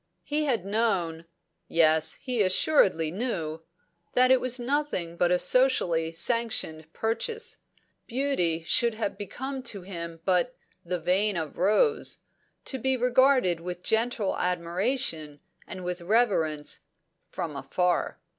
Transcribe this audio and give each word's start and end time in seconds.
He 0.23 0.45
had 0.45 0.65
known 0.65 1.25
yes, 1.67 2.15
he 2.15 2.41
assuredly 2.41 3.11
knew 3.11 3.61
that 4.13 4.31
it 4.31 4.41
was 4.41 4.59
nothing 4.59 5.15
but 5.15 5.29
a 5.29 5.37
socially 5.37 6.11
sanctioned 6.11 6.91
purchase. 6.91 7.57
Beauty 8.07 8.63
should 8.63 8.95
have 8.95 9.15
become 9.15 9.61
to 9.61 9.83
him 9.83 10.19
but 10.25 10.55
the 10.83 10.99
"vein 10.99 11.37
of 11.37 11.55
rose," 11.55 12.17
to 12.65 12.79
be 12.79 12.97
regarded 12.97 13.59
with 13.59 13.83
gentle 13.83 14.35
admiration 14.39 15.39
and 15.67 15.83
with 15.83 16.01
reverence, 16.01 16.79
from 17.29 17.55
afar. 17.55 18.17